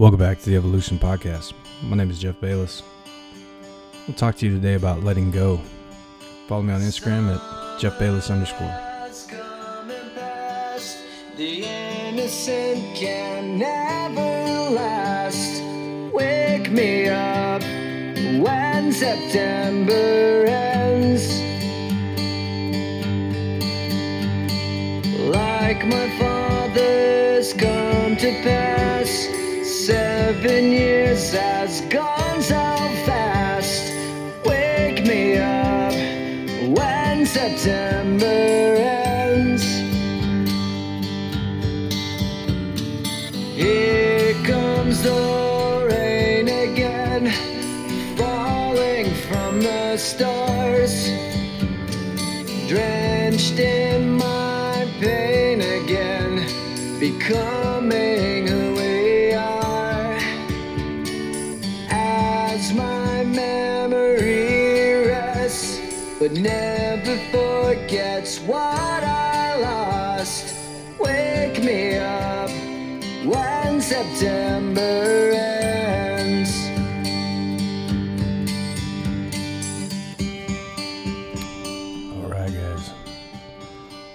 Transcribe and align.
Welcome 0.00 0.18
back 0.18 0.38
to 0.38 0.48
the 0.48 0.56
Evolution 0.56 0.98
Podcast. 0.98 1.52
My 1.82 1.94
name 1.94 2.10
is 2.10 2.18
Jeff 2.18 2.40
Bayless. 2.40 2.82
I'll 4.08 4.14
talk 4.14 4.34
to 4.36 4.46
you 4.46 4.54
today 4.54 4.72
about 4.72 5.04
letting 5.04 5.30
go. 5.30 5.60
Follow 6.48 6.62
me 6.62 6.72
on 6.72 6.80
Instagram 6.80 7.36
at 7.36 7.78
Jeff 7.78 7.98
Bayless 7.98 8.30
underscore. 8.30 8.74
The 11.36 11.64
innocent 11.66 12.96
can 12.96 13.58
never 13.58 14.74
last. 14.74 15.62
Wake 16.14 16.70
me 16.70 17.10
up 17.10 17.60
when 17.60 18.94
September 18.94 20.46
ends. 20.46 21.49
Years 31.32 31.42
has 31.42 31.80
gone 31.82 32.42
so 32.42 32.54
fast. 33.06 33.92
Wake 34.44 35.04
me 35.06 35.36
up 35.36 35.92
when 36.76 37.26
September 37.26 38.69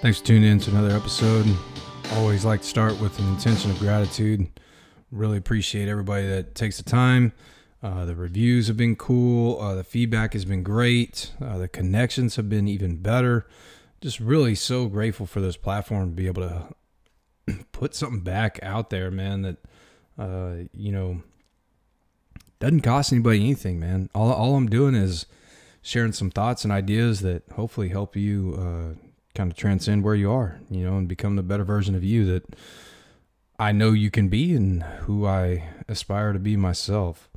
Thanks 0.06 0.20
for 0.20 0.28
tuning 0.28 0.52
in 0.52 0.60
to 0.60 0.70
another 0.70 0.96
episode. 0.96 1.48
Always 2.12 2.46
like 2.46 2.62
to 2.62 2.68
start 2.68 3.02
with 3.02 3.18
an 3.18 3.28
intention 3.30 3.72
of 3.72 3.80
gratitude. 3.80 4.48
Really 5.10 5.40
appreciate 5.40 5.90
everybody 5.90 6.28
that 6.28 6.54
takes 6.54 6.78
the 6.78 6.84
time. 6.84 7.34
Uh, 7.82 8.06
the 8.06 8.14
reviews 8.16 8.68
have 8.68 8.78
been 8.78 8.96
cool. 8.96 9.60
Uh, 9.60 9.74
the 9.74 9.84
feedback 9.84 10.34
has 10.34 10.46
been 10.46 10.62
great. 10.62 11.32
Uh, 11.44 11.58
the 11.58 11.68
connections 11.68 12.36
have 12.36 12.48
been 12.48 12.68
even 12.68 12.98
better. 12.98 13.48
Just 14.00 14.20
really 14.20 14.54
so 14.54 14.86
grateful 14.86 15.26
for 15.26 15.42
this 15.42 15.58
platform 15.58 16.12
to 16.12 16.16
be 16.16 16.28
able 16.28 16.44
to 17.48 17.64
put 17.72 17.96
something 17.96 18.20
back 18.20 18.60
out 18.62 18.92
there, 18.92 19.10
man. 19.10 19.42
That 19.42 19.58
uh, 20.20 20.68
you 20.72 20.92
know 20.92 21.24
doesn't 22.60 22.82
cost 22.82 23.12
anybody 23.12 23.40
anything, 23.40 23.80
man. 23.80 24.12
All 24.14 24.32
all 24.32 24.56
I'm 24.56 24.70
doing 24.70 24.94
is 24.94 25.26
sharing 25.82 26.14
some 26.14 26.30
thoughts 26.30 26.64
and 26.64 26.72
ideas 26.72 27.22
that 27.22 27.42
hopefully 27.54 27.90
help 27.90 28.16
you 28.16 28.56
uh, 28.56 29.05
kind 29.36 29.52
of 29.52 29.58
transcend 29.58 30.04
where 30.04 30.16
you 30.16 30.32
are, 30.32 30.60
you 30.70 30.86
know, 30.86 30.98
and 30.98 31.08
become 31.08 31.36
the 31.36 31.44
better 31.44 31.64
version 31.64 31.94
of 31.94 32.04
you 32.04 32.26
that 32.26 32.56
I 33.60 33.72
know 33.72 33.92
you 33.92 34.10
can 34.10 34.28
be 34.30 34.56
and 34.56 34.84
who 34.84 35.28
I 35.28 35.70
aspire 35.88 36.34
to 36.34 36.40
be 36.40 36.58
myself. 36.58 37.30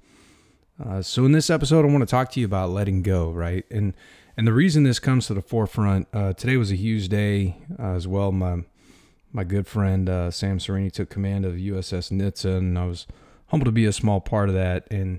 Uh, 0.83 1.03
so 1.03 1.25
in 1.25 1.33
this 1.33 1.51
episode, 1.51 1.85
I 1.85 1.89
want 1.89 2.03
to 2.03 2.07
talk 2.07 2.31
to 2.33 2.41
you 2.41 2.47
about 2.47 2.71
letting 2.71 3.03
go, 3.03 3.31
right? 3.31 3.65
And 3.71 3.95
and 4.37 4.47
the 4.47 4.53
reason 4.53 4.85
this 4.85 5.01
comes 5.01 5.27
to 5.27 5.35
the 5.35 5.43
forefront 5.43 6.07
uh, 6.13 6.33
today 6.33 6.57
was 6.57 6.71
a 6.71 6.77
huge 6.77 7.09
day 7.09 7.57
uh, 7.79 7.95
as 7.95 8.07
well. 8.07 8.31
My 8.31 8.63
my 9.33 9.45
good 9.45 9.67
friend 9.67 10.09
uh, 10.09 10.31
Sam 10.31 10.59
Serini 10.59 10.93
took 10.93 11.11
command 11.11 11.45
of 11.45 11.55
USS 11.55 12.13
Nitze, 12.13 12.57
and 12.57 12.79
I 12.79 12.87
was 12.87 13.07
humbled 13.49 13.67
to 13.67 13.73
be 13.73 13.85
a 13.85 13.93
small 13.93 14.21
part 14.21 14.49
of 14.49 14.55
that. 14.55 14.87
And 14.91 15.19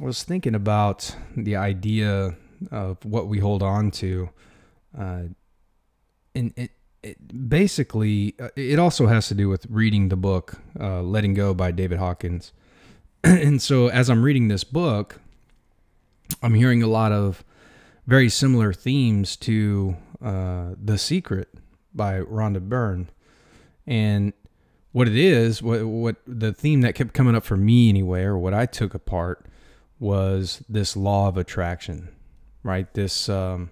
I 0.00 0.04
was 0.04 0.22
thinking 0.22 0.54
about 0.54 1.16
the 1.36 1.56
idea 1.56 2.36
of 2.70 3.04
what 3.04 3.26
we 3.26 3.40
hold 3.40 3.62
on 3.62 3.90
to, 3.92 4.30
uh, 4.96 5.22
and 6.36 6.52
it, 6.56 6.70
it 7.02 7.48
basically 7.48 8.34
uh, 8.38 8.48
it 8.56 8.78
also 8.78 9.06
has 9.06 9.28
to 9.28 9.34
do 9.34 9.48
with 9.48 9.66
reading 9.68 10.08
the 10.08 10.16
book 10.16 10.58
uh, 10.78 11.02
"Letting 11.02 11.34
Go" 11.34 11.54
by 11.54 11.70
David 11.70 11.98
Hawkins. 11.98 12.52
and 13.24 13.60
so, 13.60 13.88
as 13.88 14.10
I'm 14.10 14.22
reading 14.22 14.48
this 14.48 14.64
book, 14.64 15.20
I'm 16.42 16.54
hearing 16.54 16.82
a 16.82 16.86
lot 16.86 17.12
of 17.12 17.44
very 18.06 18.28
similar 18.28 18.72
themes 18.72 19.36
to 19.36 19.96
uh, 20.22 20.74
"The 20.82 20.98
Secret" 20.98 21.48
by 21.94 22.20
Rhonda 22.20 22.60
Byrne, 22.60 23.08
and 23.86 24.32
what 24.92 25.08
it 25.08 25.16
is, 25.16 25.62
what 25.62 25.84
what 25.86 26.16
the 26.26 26.52
theme 26.52 26.82
that 26.82 26.94
kept 26.94 27.14
coming 27.14 27.34
up 27.34 27.44
for 27.44 27.56
me 27.56 27.88
anyway, 27.88 28.22
or 28.22 28.36
what 28.38 28.54
I 28.54 28.66
took 28.66 28.94
apart 28.94 29.46
was 29.98 30.62
this 30.68 30.96
law 30.96 31.28
of 31.28 31.38
attraction, 31.38 32.08
right? 32.62 32.92
This 32.92 33.28
um, 33.30 33.70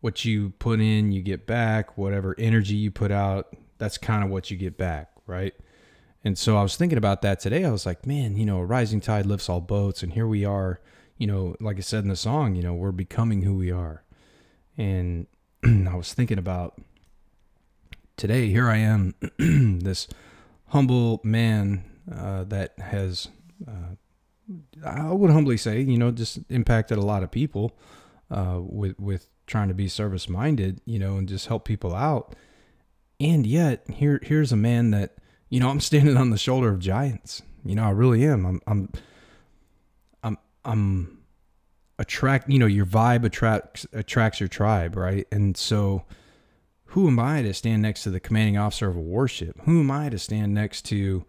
what 0.00 0.24
you 0.24 0.50
put 0.58 0.80
in, 0.80 1.12
you 1.12 1.22
get 1.22 1.46
back. 1.46 1.96
Whatever 1.96 2.34
energy 2.38 2.74
you 2.74 2.90
put 2.90 3.10
out, 3.10 3.54
that's 3.78 3.98
kind 3.98 4.24
of 4.24 4.30
what 4.30 4.50
you 4.50 4.56
get 4.56 4.76
back, 4.76 5.10
right? 5.26 5.54
And 6.24 6.36
so 6.36 6.56
I 6.56 6.62
was 6.62 6.76
thinking 6.76 6.98
about 6.98 7.22
that 7.22 7.40
today. 7.40 7.64
I 7.64 7.70
was 7.70 7.86
like, 7.86 8.06
man, 8.06 8.36
you 8.36 8.44
know, 8.44 8.58
a 8.58 8.64
rising 8.64 9.00
tide 9.00 9.26
lifts 9.26 9.48
all 9.48 9.60
boats, 9.60 10.02
and 10.02 10.12
here 10.12 10.26
we 10.26 10.44
are. 10.44 10.80
You 11.16 11.26
know, 11.26 11.54
like 11.60 11.76
I 11.76 11.80
said 11.80 12.02
in 12.02 12.08
the 12.08 12.16
song, 12.16 12.54
you 12.54 12.62
know, 12.62 12.74
we're 12.74 12.92
becoming 12.92 13.42
who 13.42 13.54
we 13.54 13.70
are. 13.70 14.02
And 14.78 15.26
I 15.64 15.94
was 15.94 16.14
thinking 16.14 16.38
about 16.38 16.80
today. 18.16 18.48
Here 18.48 18.68
I 18.68 18.78
am, 18.78 19.14
this 19.38 20.08
humble 20.68 21.20
man 21.22 21.84
uh, 22.10 22.44
that 22.44 22.78
has, 22.78 23.28
uh, 23.68 23.94
I 24.84 25.12
would 25.12 25.30
humbly 25.30 25.58
say, 25.58 25.80
you 25.80 25.98
know, 25.98 26.10
just 26.10 26.38
impacted 26.48 26.96
a 26.96 27.02
lot 27.02 27.22
of 27.22 27.30
people 27.30 27.76
uh, 28.30 28.58
with 28.60 28.98
with 28.98 29.28
trying 29.50 29.68
to 29.68 29.74
be 29.74 29.88
service 29.88 30.28
minded, 30.28 30.80
you 30.84 30.98
know, 30.98 31.16
and 31.16 31.28
just 31.28 31.48
help 31.48 31.64
people 31.64 31.94
out. 31.94 32.34
And 33.18 33.46
yet, 33.46 33.84
here 33.90 34.20
here's 34.22 34.52
a 34.52 34.56
man 34.56 34.92
that, 34.92 35.16
you 35.48 35.60
know, 35.60 35.68
I'm 35.70 35.80
standing 35.80 36.16
on 36.16 36.30
the 36.30 36.38
shoulder 36.38 36.70
of 36.70 36.78
giants. 36.78 37.42
You 37.64 37.74
know, 37.74 37.84
I 37.84 37.90
really 37.90 38.24
am. 38.24 38.46
I'm 38.46 38.60
I'm 38.66 38.88
I'm 40.22 40.38
I'm 40.64 41.18
attract. 41.98 42.48
You 42.48 42.58
know, 42.58 42.66
your 42.66 42.86
vibe 42.86 43.24
attracts 43.24 43.86
attracts 43.92 44.40
your 44.40 44.48
tribe, 44.48 44.96
right? 44.96 45.26
And 45.30 45.56
so 45.56 46.04
who 46.86 47.06
am 47.06 47.18
I 47.18 47.42
to 47.42 47.54
stand 47.54 47.82
next 47.82 48.02
to 48.04 48.10
the 48.10 48.18
commanding 48.18 48.56
officer 48.56 48.88
of 48.88 48.96
a 48.96 49.00
warship? 49.00 49.60
Who 49.62 49.80
am 49.80 49.90
I 49.90 50.08
to 50.08 50.18
stand 50.18 50.54
next 50.54 50.82
to, 50.86 51.24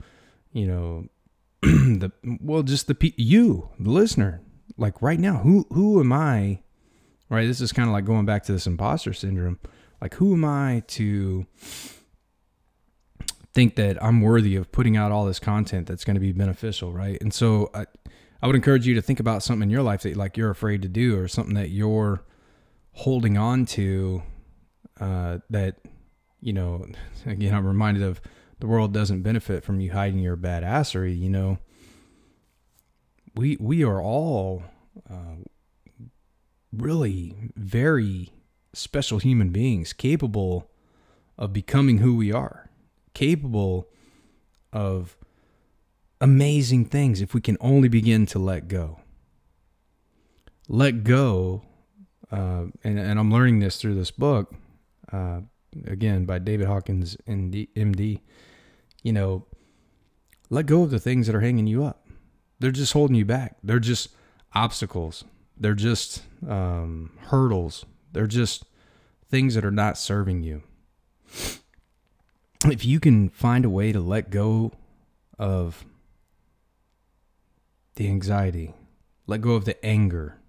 you 0.54 0.68
know, 0.68 1.08
the 1.62 2.12
well, 2.42 2.64
just 2.64 2.88
the 2.88 3.14
you, 3.18 3.70
the 3.80 3.92
listener. 3.92 4.42
Like 4.78 5.02
right 5.02 5.20
now, 5.20 5.38
who 5.38 5.68
who 5.72 6.00
am 6.00 6.14
I? 6.14 6.62
Right, 7.32 7.48
this 7.48 7.62
is 7.62 7.72
kind 7.72 7.88
of 7.88 7.94
like 7.94 8.06
going 8.06 8.26
back 8.26 8.44
to 8.44 8.52
this 8.52 8.68
imposter 8.68 9.14
syndrome. 9.14 9.58
Like, 10.02 10.16
who 10.16 10.34
am 10.34 10.44
I 10.44 10.84
to 10.88 11.48
think 13.54 13.76
that 13.76 14.04
I'm 14.04 14.22
worthy 14.22 14.56
of 14.56 14.72
putting 14.72 14.98
out 14.98 15.12
all 15.12 15.26
this 15.26 15.40
content 15.40 15.88
that's 15.88 16.04
going 16.04 16.16
to 16.16 16.20
be 16.20 16.34
beneficial, 16.34 16.92
right? 16.92 17.20
And 17.22 17.34
so, 17.34 17.72
I, 17.74 17.86
I 18.42 18.48
would 18.48 18.56
encourage 18.56 18.86
you 18.86 18.96
to 18.96 19.02
think 19.02 19.20
about 19.20 19.44
something 19.44 19.64
in 19.64 19.70
your 19.70 19.82
life 19.82 20.02
that 20.02 20.18
like 20.18 20.36
you're 20.36 20.50
afraid 20.50 20.82
to 20.82 20.88
do, 20.88 21.18
or 21.18 21.28
something 21.28 21.56
that 21.56 21.70
you're 21.70 22.24
holding 22.94 23.38
on 23.38 23.66
to 23.66 24.24
uh, 25.00 25.40
that 25.50 25.78
you 26.42 26.54
know 26.54 26.86
again 27.26 27.54
i'm 27.54 27.66
reminded 27.66 28.04
of 28.04 28.22
the 28.60 28.68
world 28.68 28.94
doesn't 28.94 29.22
benefit 29.22 29.64
from 29.64 29.80
you 29.80 29.92
hiding 29.92 30.20
your 30.20 30.38
badassery 30.38 31.18
you 31.18 31.30
know 31.30 31.58
we 33.36 33.58
we 33.60 33.84
are 33.84 34.02
all 34.02 34.64
uh, 35.10 35.36
really 36.72 37.36
very 37.56 38.32
special 38.74 39.20
human 39.20 39.50
beings 39.50 39.94
capable 39.94 40.70
of 41.38 41.52
becoming 41.52 41.98
who 41.98 42.16
we 42.16 42.32
are 42.32 42.70
capable 43.14 43.88
of 44.72 45.18
amazing 46.22 46.86
things 46.86 47.22
if 47.22 47.34
we 47.34 47.42
can 47.42 47.58
only 47.60 47.90
begin 47.90 48.26
to 48.26 48.40
let 48.40 48.68
go 48.70 49.00
let 50.70 51.04
go 51.04 51.62
uh, 52.32 52.64
and, 52.84 52.98
and 52.98 53.20
i'm 53.20 53.32
learning 53.32 53.60
this 53.60 53.76
through 53.76 53.96
this 53.96 54.12
book 54.12 54.54
uh, 55.12 55.42
again 55.88 56.26
by 56.26 56.40
David 56.40 56.68
Hawkins, 56.68 57.18
MD, 57.28 57.70
MD, 57.76 58.20
you 59.04 59.14
know, 59.14 59.46
let 60.50 60.66
go 60.66 60.84
of 60.84 60.92
the 60.92 61.00
things 61.00 61.28
that 61.28 61.36
are 61.36 61.42
hanging 61.42 61.68
you 61.68 61.84
up. 61.84 62.08
They're 62.60 62.72
just 62.72 62.94
holding 62.94 63.16
you 63.16 63.26
back. 63.26 63.58
They're 63.64 63.80
just 63.80 64.10
obstacles. 64.54 65.24
They're 65.62 65.76
just 65.76 66.24
um, 66.50 67.12
hurdles. 67.28 67.86
They're 68.14 68.26
just 68.26 68.66
things 69.30 69.54
that 69.54 69.64
are 69.64 69.70
not 69.70 69.96
serving 69.96 70.42
you. 70.42 70.64
If 72.66 72.84
you 72.84 73.00
can 73.00 73.30
find 73.30 73.64
a 73.64 73.70
way 73.70 73.92
to 73.92 74.00
let 74.00 74.32
go 74.32 74.72
of 75.38 75.86
the 77.94 78.08
anxiety, 78.08 78.74
let 79.28 79.42
go 79.42 79.52
of 79.52 79.66
the 79.66 79.86
anger. 79.86 80.40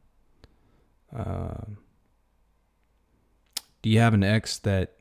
Uh, 1.14 1.64
do 3.82 3.90
you 3.90 3.98
have 3.98 4.14
an 4.14 4.24
ex 4.24 4.56
that 4.60 4.96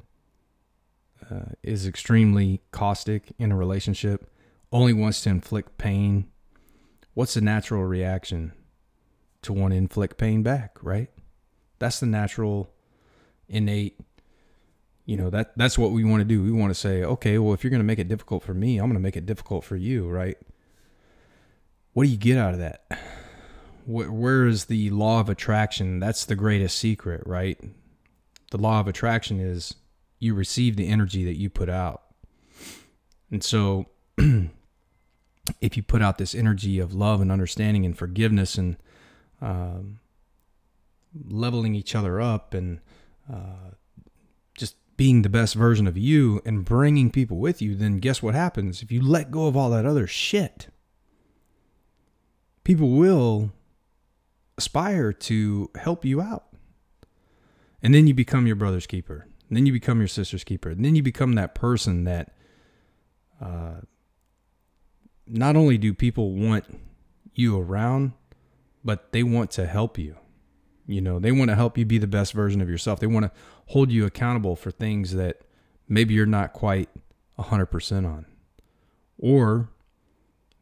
uh, 1.31 1.53
is 1.63 1.87
extremely 1.87 2.59
caustic 2.71 3.31
in 3.39 3.53
a 3.53 3.55
relationship, 3.55 4.29
only 4.73 4.91
wants 4.91 5.21
to 5.21 5.29
inflict 5.29 5.77
pain? 5.77 6.27
What's 7.13 7.35
the 7.35 7.41
natural 7.41 7.85
reaction 7.85 8.51
to 9.43 9.53
want 9.53 9.71
to 9.71 9.77
inflict 9.77 10.17
pain 10.17 10.43
back, 10.43 10.77
right? 10.81 11.09
That's 11.79 11.99
the 11.99 12.05
natural, 12.05 12.71
innate 13.47 13.99
you 15.05 15.17
know 15.17 15.29
that 15.29 15.51
that's 15.57 15.77
what 15.77 15.91
we 15.91 16.03
want 16.03 16.21
to 16.21 16.25
do. 16.25 16.41
We 16.41 16.51
want 16.51 16.71
to 16.71 16.79
say 16.79 17.03
okay 17.03 17.37
well 17.37 17.53
if 17.53 17.63
you're 17.63 17.71
going 17.71 17.81
to 17.81 17.85
make 17.85 17.99
it 17.99 18.07
difficult 18.07 18.43
for 18.43 18.53
me 18.53 18.77
i'm 18.77 18.85
going 18.85 18.93
to 18.93 18.99
make 18.99 19.17
it 19.17 19.25
difficult 19.25 19.63
for 19.63 19.75
you 19.75 20.09
right? 20.09 20.37
What 21.93 22.05
do 22.05 22.09
you 22.09 22.17
get 22.17 22.37
out 22.37 22.53
of 22.53 22.59
that? 22.59 22.85
Where 23.85 24.47
is 24.47 24.65
the 24.65 24.89
law 24.91 25.19
of 25.19 25.27
attraction? 25.27 25.99
That's 25.99 26.23
the 26.23 26.35
greatest 26.35 26.77
secret 26.77 27.23
right? 27.25 27.59
The 28.51 28.57
law 28.57 28.79
of 28.79 28.87
attraction 28.87 29.39
is 29.39 29.75
you 30.19 30.33
receive 30.33 30.77
the 30.77 30.87
energy 30.87 31.25
that 31.25 31.37
you 31.37 31.49
put 31.49 31.67
out. 31.67 32.03
And 33.31 33.43
so 33.43 33.87
if 34.17 35.75
you 35.75 35.83
put 35.83 36.01
out 36.01 36.19
this 36.19 36.35
energy 36.35 36.79
of 36.79 36.93
love 36.93 37.19
and 37.19 37.31
understanding 37.31 37.85
and 37.85 37.97
forgiveness 37.97 38.55
and 38.55 38.77
um, 39.41 39.99
leveling 41.27 41.75
each 41.75 41.95
other 41.95 42.21
up 42.21 42.53
and 42.53 42.79
uh, 43.31 43.71
just 44.57 44.75
being 44.97 45.21
the 45.21 45.29
best 45.29 45.55
version 45.55 45.87
of 45.87 45.97
you 45.97 46.41
and 46.45 46.63
bringing 46.63 47.09
people 47.09 47.37
with 47.37 47.61
you, 47.61 47.75
then 47.75 47.97
guess 47.97 48.21
what 48.21 48.35
happens? 48.35 48.81
If 48.81 48.91
you 48.91 49.01
let 49.01 49.31
go 49.31 49.47
of 49.47 49.57
all 49.57 49.69
that 49.71 49.85
other 49.85 50.07
shit, 50.07 50.67
people 52.63 52.91
will 52.91 53.51
aspire 54.57 55.11
to 55.11 55.69
help 55.75 56.05
you 56.05 56.21
out. 56.21 56.45
And 57.81 57.93
then 57.95 58.05
you 58.05 58.13
become 58.13 58.45
your 58.45 58.55
brother's 58.55 58.85
keeper. 58.85 59.27
And 59.49 59.57
then 59.57 59.65
you 59.65 59.73
become 59.73 59.99
your 59.99 60.07
sister's 60.07 60.43
keeper. 60.43 60.69
And 60.69 60.85
then 60.85 60.95
you 60.95 61.03
become 61.03 61.33
that 61.33 61.55
person 61.55 62.03
that 62.03 62.33
uh, 63.41 63.81
not 65.27 65.55
only 65.55 65.77
do 65.77 65.93
people 65.93 66.33
want 66.33 66.65
you 67.33 67.59
around, 67.59 68.13
but 68.83 69.11
they 69.11 69.23
want 69.23 69.51
to 69.51 69.65
help 69.65 69.97
you. 69.97 70.15
You 70.87 71.01
know, 71.01 71.19
they 71.19 71.31
want 71.31 71.49
to 71.49 71.55
help 71.55 71.77
you 71.77 71.85
be 71.85 71.97
the 71.97 72.07
best 72.07 72.33
version 72.33 72.61
of 72.61 72.69
yourself. 72.69 72.99
They 72.99 73.07
want 73.07 73.25
to 73.25 73.31
hold 73.67 73.91
you 73.91 74.05
accountable 74.05 74.55
for 74.55 74.71
things 74.71 75.13
that 75.13 75.41
maybe 75.87 76.13
you're 76.13 76.25
not 76.25 76.53
quite 76.53 76.89
100% 77.39 78.05
on. 78.05 78.25
Or 79.17 79.69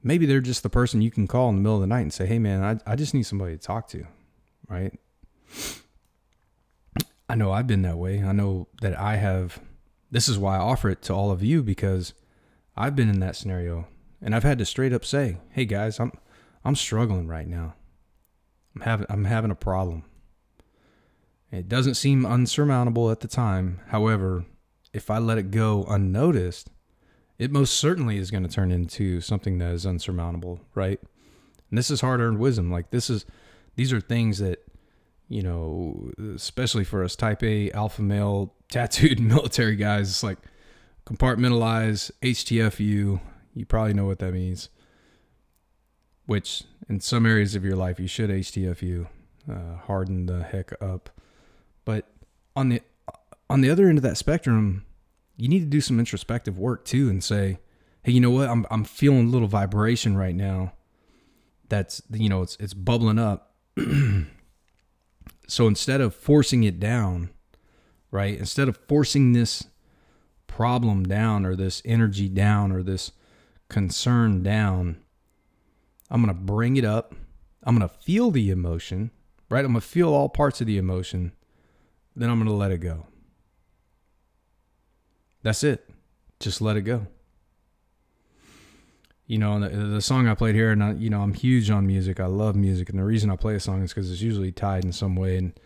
maybe 0.03 0.25
they're 0.25 0.41
just 0.41 0.63
the 0.63 0.69
person 0.69 1.01
you 1.01 1.11
can 1.11 1.27
call 1.27 1.49
in 1.49 1.55
the 1.55 1.61
middle 1.61 1.75
of 1.75 1.81
the 1.81 1.87
night 1.87 2.01
and 2.01 2.13
say, 2.13 2.25
hey, 2.25 2.39
man, 2.39 2.63
I, 2.63 2.91
I 2.91 2.95
just 2.95 3.13
need 3.13 3.23
somebody 3.23 3.53
to 3.53 3.57
talk 3.57 3.87
to, 3.89 4.05
right? 4.67 4.97
I 7.29 7.35
know 7.35 7.51
I've 7.51 7.67
been 7.67 7.83
that 7.83 7.97
way. 7.97 8.23
I 8.23 8.31
know 8.31 8.67
that 8.81 8.97
I 8.99 9.15
have. 9.15 9.59
This 10.11 10.27
is 10.27 10.37
why 10.37 10.57
I 10.57 10.59
offer 10.59 10.89
it 10.89 11.01
to 11.03 11.13
all 11.13 11.31
of 11.31 11.43
you 11.43 11.61
because 11.61 12.13
I've 12.75 12.95
been 12.95 13.09
in 13.09 13.19
that 13.19 13.35
scenario 13.35 13.87
and 14.21 14.35
I've 14.35 14.43
had 14.43 14.57
to 14.57 14.65
straight 14.65 14.93
up 14.93 15.05
say, 15.05 15.37
"Hey 15.51 15.65
guys, 15.65 15.99
I'm 15.99 16.11
I'm 16.65 16.75
struggling 16.75 17.27
right 17.27 17.47
now. 17.47 17.75
I'm 18.79 18.85
having 18.85 19.05
I'm 19.09 19.25
having 19.25 19.51
a 19.51 19.55
problem. 19.55 20.03
It 21.51 21.67
doesn't 21.67 21.95
seem 21.95 22.25
unsurmountable 22.25 23.11
at 23.11 23.19
the 23.19 23.27
time. 23.27 23.81
However, 23.87 24.45
if 24.93 25.09
I 25.09 25.17
let 25.17 25.37
it 25.37 25.51
go 25.51 25.83
unnoticed, 25.89 26.69
it 27.37 27.51
most 27.51 27.73
certainly 27.73 28.17
is 28.17 28.31
going 28.31 28.43
to 28.43 28.49
turn 28.49 28.71
into 28.71 29.19
something 29.19 29.57
that 29.57 29.71
is 29.71 29.85
unsurmountable, 29.85 30.61
right? 30.75 30.99
And 31.69 31.77
this 31.77 31.91
is 31.91 32.01
hard 32.01 32.21
earned 32.21 32.39
wisdom. 32.39 32.71
Like 32.71 32.91
this 32.91 33.09
is 33.09 33.25
these 33.75 33.91
are 33.91 33.99
things 33.99 34.37
that, 34.37 34.65
you 35.27 35.41
know, 35.41 36.11
especially 36.35 36.85
for 36.85 37.03
us 37.03 37.15
type 37.15 37.43
A 37.43 37.71
alpha 37.71 38.01
male 38.01 38.53
tattooed 38.71 39.19
military 39.19 39.75
guys, 39.75 40.09
it's 40.09 40.23
like 40.23 40.37
compartmentalize 41.05 42.11
HTFU. 42.21 43.19
You 43.55 43.65
probably 43.65 43.93
know 43.93 44.05
what 44.05 44.19
that 44.19 44.33
means. 44.33 44.69
Which 46.27 46.63
in 46.89 46.99
some 46.99 47.25
areas 47.25 47.55
of 47.55 47.63
your 47.63 47.75
life 47.75 47.99
you 47.99 48.07
should 48.07 48.31
HTFU, 48.31 49.07
uh, 49.49 49.75
harden 49.85 50.25
the 50.25 50.43
heck 50.43 50.73
up. 50.81 51.09
But 51.85 52.07
on 52.55 52.69
the 52.69 52.81
on 53.49 53.61
the 53.61 53.69
other 53.69 53.87
end 53.87 53.97
of 53.97 54.03
that 54.03 54.17
spectrum, 54.17 54.85
you 55.37 55.47
need 55.47 55.59
to 55.59 55.65
do 55.65 55.81
some 55.81 55.99
introspective 55.99 56.57
work 56.57 56.85
too 56.85 57.09
and 57.09 57.23
say, 57.23 57.59
hey, 58.03 58.11
you 58.11 58.19
know 58.19 58.31
what? 58.31 58.49
I'm 58.49 58.65
I'm 58.71 58.83
feeling 58.83 59.27
a 59.27 59.29
little 59.29 59.47
vibration 59.47 60.17
right 60.17 60.35
now. 60.35 60.73
That's 61.69 62.01
you 62.11 62.27
know, 62.27 62.41
it's 62.41 62.57
it's 62.59 62.73
bubbling 62.73 63.19
up. 63.19 63.53
so 65.47 65.67
instead 65.67 66.01
of 66.01 66.15
forcing 66.15 66.63
it 66.63 66.79
down, 66.79 67.29
right? 68.11 68.37
Instead 68.37 68.67
of 68.67 68.77
forcing 68.87 69.33
this 69.33 69.65
problem 70.47 71.03
down 71.03 71.45
or 71.45 71.55
this 71.55 71.81
energy 71.85 72.27
down 72.27 72.71
or 72.71 72.81
this 72.81 73.11
concern 73.69 74.41
down, 74.41 74.97
I'm 76.09 76.23
going 76.23 76.35
to 76.35 76.41
bring 76.41 76.77
it 76.77 76.85
up. 76.85 77.13
I'm 77.63 77.77
going 77.77 77.87
to 77.87 77.95
feel 77.95 78.31
the 78.31 78.49
emotion, 78.49 79.11
right? 79.49 79.65
I'm 79.65 79.71
going 79.71 79.81
to 79.81 79.87
feel 79.87 80.13
all 80.13 80.29
parts 80.29 80.61
of 80.61 80.67
the 80.67 80.77
emotion 80.77 81.33
then 82.19 82.29
I'm 82.29 82.37
going 82.37 82.49
to 82.49 82.53
let 82.53 82.71
it 82.71 82.79
go. 82.79 83.07
That's 85.41 85.63
it. 85.63 85.89
Just 86.39 86.61
let 86.61 86.75
it 86.75 86.81
go. 86.81 87.07
You 89.25 89.37
know, 89.37 89.59
the, 89.59 89.69
the 89.69 90.01
song 90.01 90.27
I 90.27 90.33
played 90.33 90.55
here, 90.55 90.71
and 90.71 90.83
I, 90.83 90.93
you 90.93 91.09
know, 91.09 91.21
I'm 91.21 91.33
huge 91.33 91.69
on 91.69 91.87
music. 91.87 92.19
I 92.19 92.25
love 92.25 92.55
music, 92.55 92.89
and 92.89 92.99
the 92.99 93.03
reason 93.03 93.29
I 93.29 93.35
play 93.35 93.55
a 93.55 93.59
song 93.59 93.83
is 93.83 93.93
because 93.93 94.11
it's 94.11 94.21
usually 94.21 94.51
tied 94.51 94.83
in 94.83 94.91
some 94.91 95.15
way. 95.15 95.37
And 95.37 95.59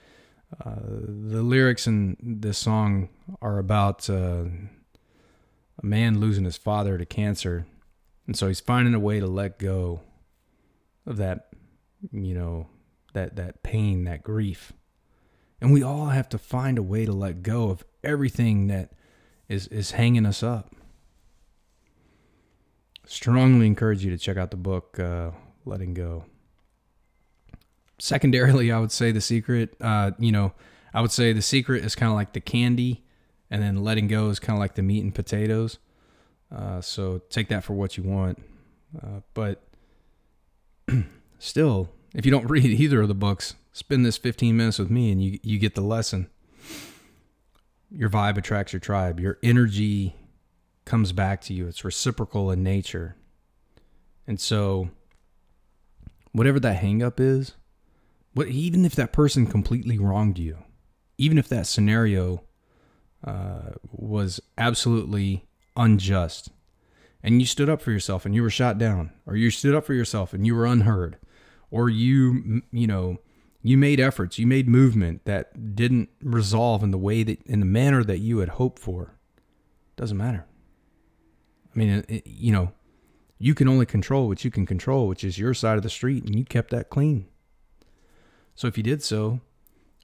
uh, 0.63 0.75
the 0.85 1.41
lyrics 1.41 1.87
in 1.87 2.17
this 2.21 2.57
song 2.57 3.09
are 3.41 3.57
about 3.57 4.09
uh, 4.09 4.43
a 5.81 5.85
man 5.85 6.19
losing 6.19 6.43
his 6.43 6.57
father 6.57 6.97
to 6.97 7.05
cancer, 7.05 7.65
and 8.27 8.37
so 8.37 8.47
he's 8.47 8.59
finding 8.59 8.93
a 8.93 8.99
way 8.99 9.19
to 9.19 9.27
let 9.27 9.57
go 9.57 10.01
of 11.05 11.17
that, 11.17 11.49
you 12.11 12.33
know, 12.33 12.67
that 13.13 13.35
that 13.35 13.63
pain, 13.63 14.03
that 14.05 14.23
grief. 14.23 14.73
And 15.61 15.71
we 15.71 15.81
all 15.81 16.07
have 16.07 16.27
to 16.29 16.37
find 16.37 16.77
a 16.77 16.83
way 16.83 17.05
to 17.05 17.13
let 17.13 17.41
go 17.41 17.69
of 17.69 17.85
everything 18.03 18.67
that 18.67 18.91
is, 19.47 19.67
is 19.67 19.91
hanging 19.91 20.25
us 20.25 20.43
up. 20.43 20.75
Strongly 23.05 23.65
encourage 23.67 24.03
you 24.03 24.11
to 24.11 24.17
check 24.17 24.37
out 24.37 24.51
the 24.51 24.57
book, 24.57 24.99
uh, 24.99 25.31
Letting 25.65 25.93
Go. 25.93 26.25
Secondarily, 27.99 28.71
I 28.71 28.79
would 28.79 28.91
say 28.91 29.11
The 29.11 29.21
Secret, 29.21 29.75
uh, 29.79 30.11
you 30.19 30.31
know, 30.31 30.53
I 30.93 31.01
would 31.01 31.11
say 31.11 31.31
The 31.31 31.41
Secret 31.41 31.85
is 31.85 31.95
kind 31.95 32.09
of 32.09 32.15
like 32.15 32.33
the 32.33 32.41
candy, 32.41 33.03
and 33.49 33.61
then 33.61 33.83
Letting 33.83 34.07
Go 34.07 34.29
is 34.29 34.39
kind 34.39 34.57
of 34.57 34.59
like 34.59 34.75
the 34.75 34.81
meat 34.81 35.03
and 35.03 35.15
potatoes. 35.15 35.79
Uh, 36.53 36.81
so 36.81 37.21
take 37.29 37.47
that 37.49 37.63
for 37.63 37.73
what 37.73 37.97
you 37.97 38.03
want. 38.03 38.41
Uh, 39.01 39.21
but 39.33 39.63
still, 41.39 41.89
if 42.13 42.25
you 42.25 42.31
don't 42.31 42.49
read 42.49 42.65
either 42.65 43.01
of 43.01 43.07
the 43.07 43.13
books, 43.13 43.55
spend 43.71 44.05
this 44.05 44.17
15 44.17 44.55
minutes 44.55 44.79
with 44.79 44.89
me 44.89 45.11
and 45.11 45.23
you, 45.23 45.39
you 45.41 45.59
get 45.59 45.75
the 45.75 45.81
lesson. 45.81 46.29
Your 47.91 48.09
vibe 48.09 48.37
attracts 48.37 48.73
your 48.73 48.79
tribe. 48.79 49.19
Your 49.19 49.37
energy 49.43 50.15
comes 50.85 51.11
back 51.11 51.41
to 51.41 51.53
you. 51.53 51.67
It's 51.67 51.85
reciprocal 51.85 52.51
in 52.51 52.63
nature. 52.63 53.15
And 54.25 54.39
so, 54.39 54.89
whatever 56.31 56.59
that 56.59 56.81
hangup 56.81 57.19
is, 57.19 57.53
what 58.33 58.47
even 58.47 58.85
if 58.85 58.95
that 58.95 59.13
person 59.13 59.45
completely 59.45 59.97
wronged 59.97 60.39
you, 60.39 60.57
even 61.17 61.37
if 61.37 61.47
that 61.49 61.67
scenario 61.67 62.43
uh, 63.23 63.73
was 63.91 64.39
absolutely 64.57 65.45
unjust, 65.75 66.49
and 67.23 67.39
you 67.39 67.47
stood 67.47 67.69
up 67.69 67.81
for 67.81 67.91
yourself 67.91 68.25
and 68.25 68.35
you 68.35 68.43
were 68.43 68.49
shot 68.49 68.77
down, 68.77 69.11
or 69.25 69.35
you 69.35 69.49
stood 69.49 69.73
up 69.73 69.85
for 69.85 69.93
yourself 69.93 70.33
and 70.33 70.45
you 70.45 70.53
were 70.53 70.65
unheard, 70.65 71.17
or 71.71 71.89
you 71.89 72.61
you 72.71 72.85
know 72.85 73.17
you 73.61 73.77
made 73.77 73.99
efforts, 73.99 74.37
you 74.37 74.45
made 74.45 74.67
movement 74.67 75.23
that 75.23 75.75
didn't 75.75 76.09
resolve 76.21 76.83
in 76.83 76.91
the 76.91 76.97
way 76.97 77.23
that 77.23 77.41
in 77.43 77.61
the 77.61 77.65
manner 77.65 78.03
that 78.03 78.19
you 78.19 78.39
had 78.39 78.49
hoped 78.49 78.77
for. 78.77 79.17
Doesn't 79.95 80.17
matter. 80.17 80.45
I 81.73 81.79
mean, 81.79 82.03
it, 82.09 82.27
you 82.27 82.51
know, 82.51 82.73
you 83.39 83.55
can 83.55 83.67
only 83.67 83.85
control 83.85 84.27
what 84.27 84.43
you 84.43 84.51
can 84.51 84.65
control, 84.65 85.07
which 85.07 85.23
is 85.23 85.39
your 85.39 85.53
side 85.53 85.77
of 85.77 85.83
the 85.83 85.89
street, 85.89 86.25
and 86.25 86.37
you 86.37 86.43
kept 86.43 86.71
that 86.71 86.89
clean. 86.89 87.25
So 88.53 88.67
if 88.67 88.77
you 88.77 88.83
did 88.83 89.01
so, 89.01 89.39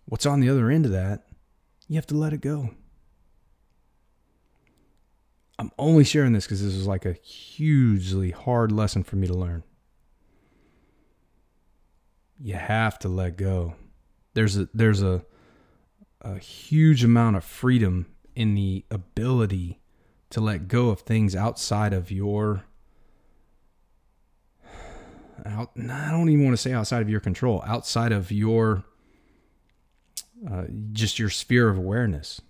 what's 0.06 0.26
on 0.26 0.40
the 0.40 0.50
other 0.50 0.72
end 0.72 0.86
of 0.86 0.92
that? 0.92 1.28
You 1.88 1.96
have 1.96 2.08
to 2.08 2.18
let 2.18 2.34
it 2.34 2.42
go. 2.42 2.72
I'm 5.60 5.72
only 5.78 6.04
sharing 6.04 6.34
this 6.34 6.46
because 6.46 6.64
this 6.64 6.74
was 6.74 6.88
like 6.88 7.06
a 7.06 7.14
hugely 7.14 8.32
hard 8.32 8.72
lesson 8.72 9.04
for 9.04 9.18
me 9.18 9.28
to 9.28 9.34
learn 9.34 9.64
you 12.40 12.56
have 12.56 12.98
to 13.00 13.10
let 13.10 13.38
go. 13.38 13.76
There's 14.34 14.58
a 14.58 14.70
there's 14.74 15.02
a 15.02 15.24
a 16.22 16.38
huge 16.38 17.04
amount 17.04 17.36
of 17.36 17.44
freedom 17.44 18.08
in 18.36 18.56
the 18.56 18.86
ability 18.92 19.80
to 20.30 20.42
let 20.42 20.68
go 20.68 20.90
of 20.90 21.02
things 21.02 21.36
outside 21.36 21.94
of 21.94 22.12
your 22.12 22.66
out, 25.46 25.72
I 25.78 26.12
don't 26.12 26.30
even 26.30 26.46
want 26.46 26.56
to 26.56 26.62
say 26.62 26.74
outside 26.74 27.02
of 27.02 27.10
your 27.10 27.22
control, 27.22 27.64
outside 27.66 28.12
of 28.12 28.32
your 28.32 28.84
uh, 30.50 30.66
just 30.92 31.20
your 31.20 31.30
sphere 31.30 31.70
of 31.70 31.78
awareness. 31.78 32.42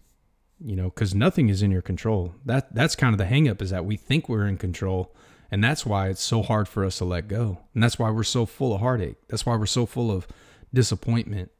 You 0.61 0.75
know, 0.75 0.89
because 0.89 1.15
nothing 1.15 1.49
is 1.49 1.61
in 1.61 1.71
your 1.71 1.81
control. 1.81 2.35
That 2.45 2.73
that's 2.75 2.95
kind 2.95 3.13
of 3.13 3.17
the 3.17 3.33
hangup 3.33 3.61
is 3.61 3.69
that 3.69 3.85
we 3.85 3.95
think 3.95 4.27
we're 4.27 4.47
in 4.47 4.57
control, 4.57 5.15
and 5.49 5.63
that's 5.63 5.85
why 5.85 6.09
it's 6.09 6.21
so 6.21 6.41
hard 6.41 6.67
for 6.67 6.83
us 6.83 6.97
to 6.97 7.05
let 7.05 7.27
go, 7.27 7.59
and 7.73 7.81
that's 7.81 7.97
why 7.97 8.09
we're 8.09 8.23
so 8.23 8.45
full 8.45 8.73
of 8.73 8.81
heartache. 8.81 9.17
That's 9.29 9.45
why 9.45 9.55
we're 9.55 9.65
so 9.65 9.85
full 9.85 10.11
of 10.11 10.27
disappointment. 10.73 11.51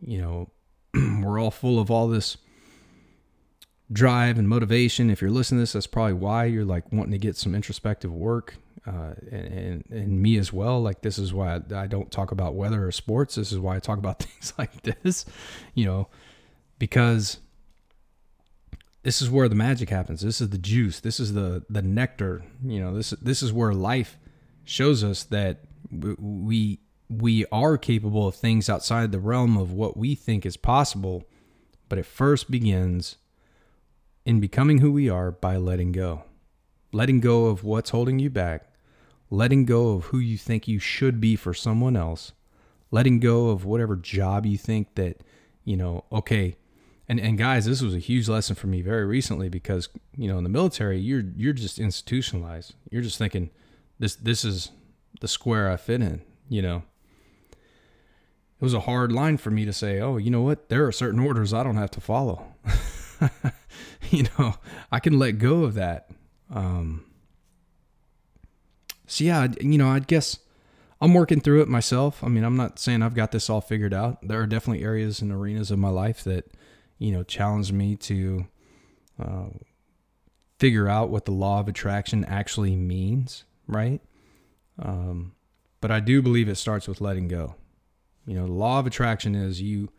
You 0.00 0.18
know, 0.18 0.50
we're 1.22 1.40
all 1.40 1.50
full 1.50 1.80
of 1.80 1.90
all 1.90 2.06
this 2.06 2.36
drive 3.90 4.38
and 4.38 4.48
motivation. 4.48 5.10
If 5.10 5.20
you're 5.20 5.30
listening 5.30 5.58
to 5.58 5.62
this, 5.62 5.72
that's 5.72 5.86
probably 5.86 6.14
why 6.14 6.44
you're 6.44 6.64
like 6.64 6.92
wanting 6.92 7.12
to 7.12 7.18
get 7.18 7.36
some 7.36 7.54
introspective 7.54 8.12
work. 8.12 8.56
Uh, 8.86 9.14
and, 9.32 9.46
and, 9.46 9.84
and 9.90 10.22
me 10.22 10.38
as 10.38 10.52
well. 10.52 10.80
Like 10.80 11.02
this 11.02 11.18
is 11.18 11.34
why 11.34 11.56
I, 11.56 11.74
I 11.74 11.86
don't 11.88 12.08
talk 12.12 12.30
about 12.30 12.54
weather 12.54 12.86
or 12.86 12.92
sports. 12.92 13.34
This 13.34 13.50
is 13.50 13.58
why 13.58 13.74
I 13.74 13.80
talk 13.80 13.98
about 13.98 14.18
things 14.22 14.52
like 14.58 14.82
this, 14.82 15.24
you 15.74 15.84
know, 15.84 16.08
because 16.78 17.38
this 19.06 19.22
is 19.22 19.30
where 19.30 19.48
the 19.48 19.54
magic 19.54 19.88
happens. 19.88 20.20
This 20.20 20.40
is 20.40 20.48
the 20.48 20.58
juice. 20.58 20.98
This 20.98 21.20
is 21.20 21.32
the 21.32 21.64
the 21.70 21.80
nectar. 21.80 22.42
You 22.64 22.80
know, 22.80 22.92
this 22.92 23.10
this 23.10 23.40
is 23.40 23.52
where 23.52 23.72
life 23.72 24.18
shows 24.64 25.04
us 25.04 25.22
that 25.24 25.60
we 25.92 26.80
we 27.08 27.46
are 27.52 27.78
capable 27.78 28.26
of 28.26 28.34
things 28.34 28.68
outside 28.68 29.12
the 29.12 29.20
realm 29.20 29.56
of 29.56 29.70
what 29.70 29.96
we 29.96 30.16
think 30.16 30.44
is 30.44 30.56
possible. 30.56 31.22
But 31.88 32.00
it 32.00 32.04
first 32.04 32.50
begins 32.50 33.14
in 34.24 34.40
becoming 34.40 34.78
who 34.78 34.90
we 34.90 35.08
are 35.08 35.30
by 35.30 35.56
letting 35.56 35.92
go. 35.92 36.24
Letting 36.92 37.20
go 37.20 37.46
of 37.46 37.62
what's 37.62 37.90
holding 37.90 38.18
you 38.18 38.28
back, 38.28 38.72
letting 39.30 39.66
go 39.66 39.90
of 39.90 40.06
who 40.06 40.18
you 40.18 40.36
think 40.36 40.66
you 40.66 40.80
should 40.80 41.20
be 41.20 41.36
for 41.36 41.54
someone 41.54 41.94
else, 41.96 42.32
letting 42.90 43.20
go 43.20 43.50
of 43.50 43.64
whatever 43.64 43.94
job 43.94 44.44
you 44.46 44.58
think 44.58 44.96
that, 44.96 45.20
you 45.64 45.76
know, 45.76 46.04
okay. 46.10 46.56
And 47.08 47.20
and 47.20 47.38
guys, 47.38 47.66
this 47.66 47.82
was 47.82 47.94
a 47.94 48.00
huge 48.00 48.28
lesson 48.28 48.56
for 48.56 48.66
me 48.66 48.82
very 48.82 49.04
recently 49.04 49.48
because, 49.48 49.88
you 50.16 50.28
know, 50.28 50.38
in 50.38 50.44
the 50.44 50.50
military, 50.50 50.98
you're 50.98 51.24
you're 51.36 51.52
just 51.52 51.78
institutionalized. 51.78 52.74
You're 52.90 53.02
just 53.02 53.18
thinking 53.18 53.50
this 53.98 54.16
this 54.16 54.44
is 54.44 54.70
the 55.20 55.28
square 55.28 55.70
I 55.70 55.76
fit 55.76 56.02
in, 56.02 56.22
you 56.48 56.62
know. 56.62 56.82
It 57.52 58.64
was 58.64 58.74
a 58.74 58.80
hard 58.80 59.12
line 59.12 59.36
for 59.36 59.50
me 59.50 59.64
to 59.64 59.72
say, 59.72 60.00
"Oh, 60.00 60.16
you 60.16 60.30
know 60.30 60.42
what? 60.42 60.68
There 60.68 60.86
are 60.86 60.92
certain 60.92 61.20
orders 61.20 61.52
I 61.52 61.62
don't 61.62 61.76
have 61.76 61.90
to 61.92 62.00
follow." 62.00 62.44
you 64.10 64.24
know, 64.38 64.56
I 64.90 64.98
can 64.98 65.18
let 65.18 65.38
go 65.38 65.64
of 65.64 65.74
that. 65.74 66.10
Um, 66.50 67.04
so 69.06 69.24
yeah, 69.24 69.48
you 69.60 69.78
know, 69.78 69.88
I 69.88 70.00
guess 70.00 70.38
I'm 71.00 71.14
working 71.14 71.40
through 71.40 71.62
it 71.62 71.68
myself. 71.68 72.24
I 72.24 72.28
mean, 72.28 72.44
I'm 72.44 72.56
not 72.56 72.78
saying 72.78 73.02
I've 73.02 73.14
got 73.14 73.32
this 73.32 73.50
all 73.50 73.60
figured 73.60 73.94
out. 73.94 74.26
There 74.26 74.40
are 74.40 74.46
definitely 74.46 74.82
areas 74.82 75.20
and 75.20 75.30
arenas 75.30 75.70
of 75.70 75.78
my 75.78 75.90
life 75.90 76.24
that, 76.24 76.50
you 76.98 77.12
know, 77.12 77.22
challenge 77.22 77.72
me 77.72 77.96
to 77.96 78.46
uh, 79.22 79.48
figure 80.58 80.88
out 80.88 81.10
what 81.10 81.24
the 81.24 81.32
law 81.32 81.60
of 81.60 81.68
attraction 81.68 82.24
actually 82.24 82.76
means, 82.76 83.44
right? 83.66 84.00
Um, 84.78 85.32
but 85.80 85.90
I 85.90 86.00
do 86.00 86.22
believe 86.22 86.48
it 86.48 86.56
starts 86.56 86.88
with 86.88 87.00
letting 87.00 87.28
go. 87.28 87.54
You 88.26 88.34
know, 88.34 88.46
the 88.46 88.52
law 88.52 88.78
of 88.78 88.86
attraction 88.86 89.34
is 89.34 89.60
you 89.60 89.90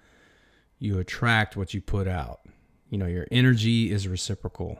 you 0.80 1.00
attract 1.00 1.58
what 1.58 1.74
you 1.74 1.82
put 1.82 2.08
out 2.08 2.42
you 2.90 2.98
know, 2.98 3.06
your 3.06 3.28
energy 3.32 3.92
is 3.92 4.08
reciprocal. 4.08 4.80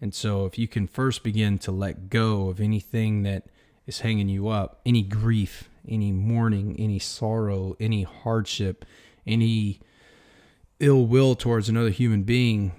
And 0.00 0.14
so 0.14 0.44
if 0.44 0.58
you 0.58 0.68
can 0.68 0.86
first 0.86 1.22
begin 1.22 1.58
to 1.60 1.72
let 1.72 2.10
go 2.10 2.48
of 2.48 2.60
anything 2.60 3.22
that 3.22 3.46
is 3.86 4.00
hanging 4.00 4.28
you 4.28 4.48
up, 4.48 4.80
any 4.84 5.02
grief, 5.02 5.68
any 5.88 6.12
mourning, 6.12 6.76
any 6.78 6.98
sorrow, 6.98 7.76
any 7.80 8.02
hardship, 8.02 8.84
any 9.26 9.80
ill 10.84 11.06
will 11.06 11.34
towards 11.34 11.68
another 11.68 11.90
human 11.90 12.22
being, 12.22 12.72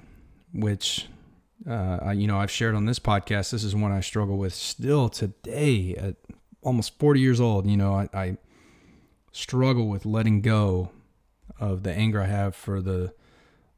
which 0.53 1.07
uh, 1.67 1.99
I, 2.01 2.13
you 2.13 2.27
know 2.27 2.37
I've 2.37 2.51
shared 2.51 2.75
on 2.75 2.85
this 2.85 2.99
podcast. 2.99 3.51
This 3.51 3.63
is 3.63 3.75
one 3.75 3.91
I 3.91 4.01
struggle 4.01 4.37
with 4.37 4.53
still 4.53 5.09
today 5.09 5.95
at 5.95 6.15
almost 6.61 6.97
40 6.99 7.19
years 7.19 7.41
old. 7.41 7.67
You 7.67 7.77
know 7.77 7.93
I, 7.93 8.09
I 8.13 8.37
struggle 9.31 9.87
with 9.87 10.05
letting 10.05 10.41
go 10.41 10.91
of 11.59 11.83
the 11.83 11.91
anger 11.91 12.21
I 12.21 12.27
have 12.27 12.55
for 12.55 12.81
the 12.81 13.13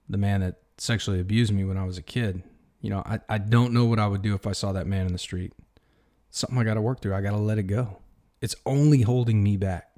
the 0.09 0.17
man 0.17 0.41
that 0.41 0.55
sexually 0.77 1.19
abused 1.19 1.53
me 1.53 1.63
when 1.63 1.77
I 1.77 1.85
was 1.85 1.97
a 1.97 2.03
kid. 2.03 2.43
You 2.81 2.91
know, 2.91 3.03
I, 3.05 3.19
I 3.27 3.37
don't 3.39 3.73
know 3.73 3.85
what 3.85 3.99
I 3.99 4.07
would 4.07 4.21
do 4.21 4.35
if 4.35 4.45
I 4.45 4.51
saw 4.51 4.71
that 4.73 4.87
man 4.87 5.07
in 5.07 5.13
the 5.13 5.17
street. 5.17 5.53
Something 6.29 6.57
I 6.57 6.63
got 6.63 6.75
to 6.75 6.81
work 6.81 7.01
through. 7.01 7.15
I 7.15 7.21
got 7.21 7.31
to 7.31 7.37
let 7.37 7.57
it 7.57 7.63
go. 7.63 7.97
It's 8.41 8.55
only 8.65 9.01
holding 9.01 9.43
me 9.43 9.57
back. 9.57 9.89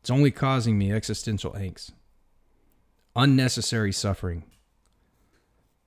It's 0.00 0.10
only 0.10 0.30
causing 0.30 0.78
me 0.78 0.92
existential 0.92 1.52
angst, 1.52 1.90
unnecessary 3.16 3.92
suffering. 3.92 4.44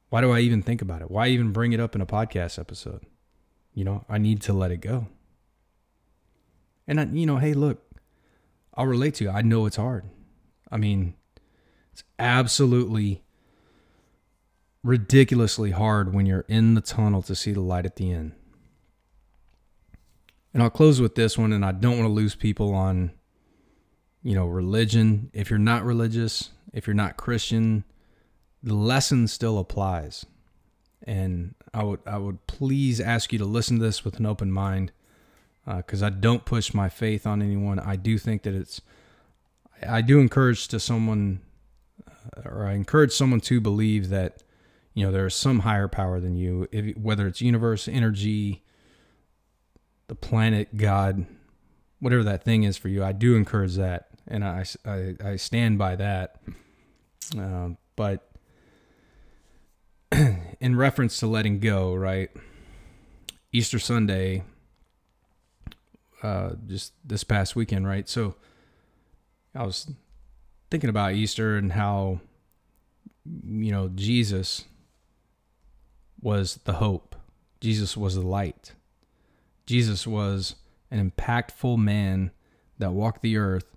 Why 0.09 0.21
do 0.21 0.31
I 0.31 0.39
even 0.39 0.63
think 0.63 0.81
about 0.81 1.01
it? 1.01 1.11
Why 1.11 1.27
even 1.27 1.51
bring 1.51 1.71
it 1.71 1.79
up 1.79 1.95
in 1.95 2.01
a 2.01 2.05
podcast 2.05 2.57
episode? 2.57 3.05
You 3.73 3.85
know, 3.85 4.03
I 4.09 4.17
need 4.17 4.41
to 4.41 4.53
let 4.53 4.71
it 4.71 4.81
go. 4.81 5.07
And 6.87 6.99
I, 6.99 7.05
you 7.05 7.27
know, 7.27 7.37
hey, 7.37 7.53
look, 7.53 7.83
I'll 8.73 8.87
relate 8.87 9.13
to 9.15 9.25
you. 9.25 9.29
I 9.29 9.43
know 9.43 9.67
it's 9.67 9.75
hard. 9.75 10.05
I 10.71 10.77
mean, 10.77 11.13
it's 11.93 12.03
absolutely 12.17 13.21
ridiculously 14.83 15.71
hard 15.71 16.13
when 16.13 16.25
you're 16.25 16.45
in 16.47 16.73
the 16.73 16.81
tunnel 16.81 17.21
to 17.23 17.35
see 17.35 17.51
the 17.51 17.61
light 17.61 17.85
at 17.85 17.97
the 17.97 18.11
end. 18.11 18.31
And 20.53 20.63
I'll 20.63 20.69
close 20.71 20.99
with 20.99 21.13
this 21.13 21.37
one, 21.37 21.53
and 21.53 21.63
I 21.63 21.71
don't 21.71 21.97
want 21.97 22.09
to 22.09 22.13
lose 22.13 22.33
people 22.33 22.73
on, 22.73 23.11
you 24.23 24.33
know, 24.33 24.47
religion. 24.47 25.29
If 25.31 25.51
you're 25.51 25.59
not 25.59 25.85
religious, 25.85 26.49
if 26.73 26.87
you're 26.87 26.93
not 26.93 27.17
Christian, 27.17 27.83
the 28.61 28.75
lesson 28.75 29.27
still 29.27 29.57
applies. 29.57 30.25
And 31.03 31.55
I 31.73 31.83
would 31.83 32.01
I 32.05 32.17
would 32.17 32.45
please 32.47 32.99
ask 32.99 33.31
you 33.31 33.39
to 33.39 33.45
listen 33.45 33.79
to 33.79 33.85
this 33.85 34.03
with 34.03 34.19
an 34.19 34.25
open 34.25 34.51
mind, 34.51 34.91
because 35.65 36.03
uh, 36.03 36.07
I 36.07 36.09
don't 36.09 36.45
push 36.45 36.73
my 36.73 36.89
faith 36.89 37.25
on 37.25 37.41
anyone. 37.41 37.79
I 37.79 37.95
do 37.95 38.17
think 38.17 38.43
that 38.43 38.53
it's, 38.53 38.81
I 39.87 40.01
do 40.01 40.19
encourage 40.19 40.67
to 40.69 40.79
someone, 40.79 41.41
uh, 42.07 42.41
or 42.49 42.65
I 42.65 42.73
encourage 42.73 43.13
someone 43.13 43.39
to 43.41 43.61
believe 43.61 44.09
that 44.09 44.43
you 44.99 45.05
know 45.05 45.13
there's 45.13 45.35
some 45.35 45.59
higher 45.59 45.87
power 45.87 46.19
than 46.19 46.35
you 46.35 46.67
if, 46.73 46.97
whether 46.97 47.25
it's 47.25 47.41
universe 47.41 47.87
energy 47.87 48.63
the 50.07 50.15
planet 50.15 50.75
god 50.75 51.25
whatever 51.99 52.23
that 52.23 52.43
thing 52.43 52.63
is 52.63 52.75
for 52.77 52.89
you 52.89 53.01
i 53.01 53.13
do 53.13 53.35
encourage 53.35 53.75
that 53.75 54.08
and 54.29 54.43
i 54.43 54.63
i, 54.85 55.15
I 55.23 55.35
stand 55.35 55.77
by 55.77 55.95
that 55.95 56.41
uh, 57.37 57.69
but 57.95 58.29
in 60.59 60.75
reference 60.75 61.19
to 61.19 61.27
letting 61.27 61.59
go 61.59 61.93
right 61.93 62.29
easter 63.51 63.79
sunday 63.79 64.43
uh, 66.21 66.51
just 66.67 66.93
this 67.05 67.23
past 67.23 67.55
weekend 67.55 67.87
right 67.87 68.07
so 68.07 68.35
i 69.55 69.63
was 69.63 69.91
thinking 70.69 70.89
about 70.89 71.13
easter 71.13 71.57
and 71.57 71.73
how 71.73 72.19
you 73.45 73.71
know 73.71 73.89
jesus 73.89 74.65
was 76.21 76.59
the 76.65 76.73
hope. 76.73 77.15
Jesus 77.61 77.95
was 77.97 78.15
the 78.15 78.21
light. 78.21 78.73
Jesus 79.65 80.07
was 80.07 80.55
an 80.91 81.11
impactful 81.11 81.77
man 81.77 82.31
that 82.77 82.91
walked 82.91 83.21
the 83.21 83.37
earth, 83.37 83.75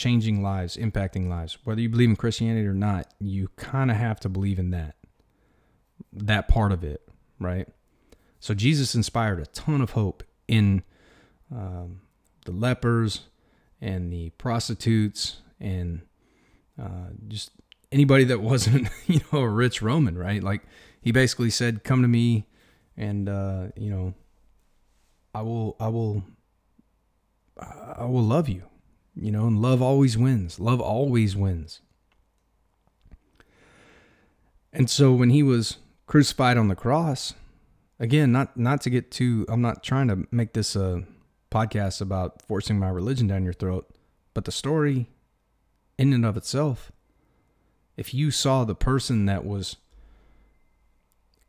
changing 0.00 0.42
lives, 0.42 0.78
impacting 0.78 1.28
lives. 1.28 1.58
Whether 1.64 1.82
you 1.82 1.90
believe 1.90 2.08
in 2.08 2.16
Christianity 2.16 2.66
or 2.66 2.72
not, 2.72 3.12
you 3.18 3.48
kind 3.56 3.90
of 3.90 3.98
have 3.98 4.18
to 4.20 4.30
believe 4.30 4.58
in 4.58 4.70
that. 4.70 4.96
That 6.10 6.48
part 6.48 6.72
of 6.72 6.82
it, 6.82 7.06
right? 7.38 7.68
So 8.40 8.54
Jesus 8.54 8.94
inspired 8.94 9.40
a 9.40 9.46
ton 9.46 9.82
of 9.82 9.90
hope 9.90 10.24
in 10.48 10.82
um, 11.54 12.00
the 12.46 12.52
lepers 12.52 13.26
and 13.78 14.10
the 14.10 14.30
prostitutes 14.30 15.42
and 15.60 16.00
uh, 16.80 17.10
just 17.28 17.50
anybody 17.92 18.24
that 18.24 18.40
wasn't, 18.40 18.88
you 19.06 19.20
know, 19.30 19.40
a 19.40 19.48
rich 19.48 19.82
Roman, 19.82 20.16
right? 20.16 20.42
Like 20.42 20.62
he 21.02 21.12
basically 21.12 21.50
said, 21.50 21.84
"Come 21.84 22.00
to 22.00 22.08
me, 22.08 22.46
and 22.96 23.28
uh, 23.28 23.66
you 23.76 23.90
know, 23.90 24.14
I 25.34 25.42
will, 25.42 25.76
I 25.78 25.88
will, 25.88 26.24
I 27.58 28.06
will 28.06 28.24
love 28.24 28.48
you." 28.48 28.69
You 29.14 29.32
know, 29.32 29.46
and 29.46 29.60
love 29.60 29.82
always 29.82 30.16
wins. 30.16 30.60
Love 30.60 30.80
always 30.80 31.36
wins. 31.36 31.80
And 34.72 34.88
so 34.88 35.12
when 35.12 35.30
he 35.30 35.42
was 35.42 35.78
crucified 36.06 36.56
on 36.56 36.68
the 36.68 36.76
cross, 36.76 37.34
again, 37.98 38.32
not 38.32 38.56
not 38.56 38.80
to 38.82 38.90
get 38.90 39.10
too 39.10 39.44
I'm 39.48 39.60
not 39.60 39.82
trying 39.82 40.08
to 40.08 40.26
make 40.30 40.52
this 40.52 40.76
a 40.76 41.04
podcast 41.50 42.00
about 42.00 42.42
forcing 42.42 42.78
my 42.78 42.88
religion 42.88 43.26
down 43.26 43.44
your 43.44 43.52
throat, 43.52 43.88
but 44.32 44.44
the 44.44 44.52
story 44.52 45.08
in 45.98 46.12
and 46.12 46.24
of 46.24 46.36
itself, 46.36 46.92
if 47.96 48.14
you 48.14 48.30
saw 48.30 48.64
the 48.64 48.76
person 48.76 49.26
that 49.26 49.44
was 49.44 49.76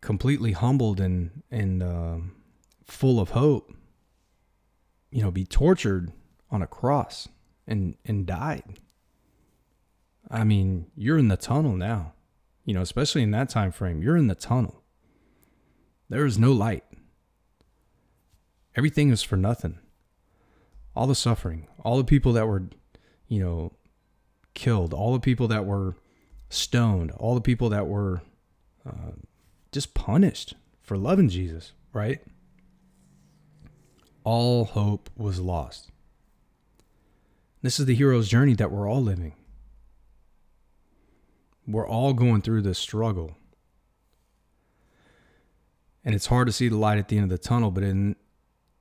completely 0.02 0.54
humbled 0.54 1.00
and 1.00 1.44
and 1.52 1.84
uh, 1.84 2.18
full 2.86 3.20
of 3.20 3.30
hope, 3.30 3.72
you 5.12 5.22
know, 5.22 5.30
be 5.30 5.46
tortured 5.46 6.12
on 6.50 6.64
a 6.64 6.68
cross 6.68 7.28
and 7.68 7.96
and 8.06 8.26
died. 8.26 8.80
I 10.30 10.44
mean, 10.44 10.88
you're 10.96 11.18
in 11.18 11.28
the 11.28 11.38
tunnel 11.38 11.76
now. 11.76 12.14
You 12.66 12.74
know, 12.76 12.82
especially 12.82 13.24
in 13.24 13.32
that 13.32 13.50
time 13.50 13.72
frame, 13.72 14.02
you're 14.02 14.18
in 14.18 14.28
the 14.28 14.36
tunnel. 14.36 14.84
There 16.10 16.26
is 16.26 16.38
no 16.38 16.52
light. 16.52 16.84
Everything 18.76 19.10
is 19.10 19.24
for 19.24 19.36
nothing. 19.36 19.80
All 20.96 21.08
the 21.08 21.16
suffering, 21.16 21.68
all 21.84 21.98
the 21.98 22.04
people 22.04 22.34
that 22.34 22.48
were, 22.48 22.64
you 23.28 23.42
know, 23.42 23.74
killed, 24.54 24.94
all 24.94 25.14
the 25.14 25.20
people 25.20 25.48
that 25.48 25.66
were 25.66 25.96
stoned, 26.50 27.12
all 27.12 27.34
the 27.34 27.42
people 27.42 27.70
that 27.70 27.88
were 27.88 28.22
uh, 28.86 29.12
just 29.72 29.94
punished 29.94 30.54
for 30.82 30.98
loving 30.98 31.30
Jesus, 31.30 31.74
right? 31.94 32.20
All 34.24 34.66
hope 34.66 35.10
was 35.16 35.40
lost. 35.40 35.91
This 37.62 37.80
is 37.80 37.86
the 37.86 37.96
hero's 37.96 38.28
journey 38.28 38.54
that 38.56 38.72
we're 38.72 38.90
all 38.90 39.02
living. 39.02 39.36
We're 41.68 41.88
all 41.88 42.14
going 42.14 42.42
through 42.42 42.64
this 42.64 42.80
struggle. 42.80 43.38
And 46.04 46.16
it's 46.16 46.26
hard 46.26 46.48
to 46.48 46.54
see 46.54 46.68
the 46.68 46.78
light 46.78 46.98
at 46.98 47.08
the 47.08 47.18
end 47.18 47.26
of 47.26 47.30
the 47.30 47.38
tunnel, 47.38 47.70
but 47.72 47.84
in 47.84 48.16